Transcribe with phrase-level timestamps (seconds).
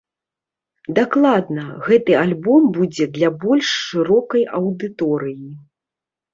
[0.99, 5.49] Дакладна, гэты альбом будзе для больш шырокай аўдыторыі.